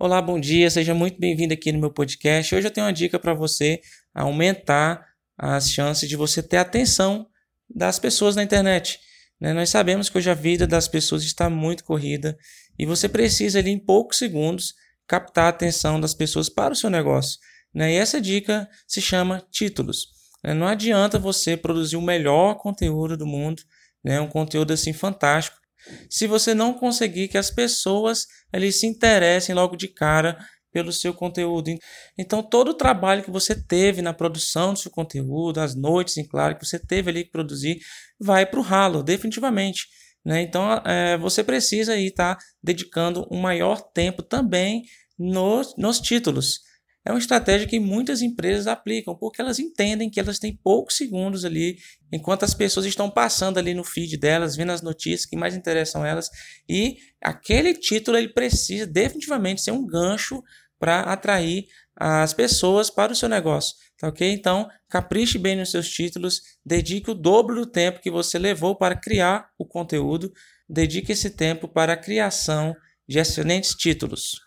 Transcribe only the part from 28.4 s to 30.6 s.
ali se interessem logo de cara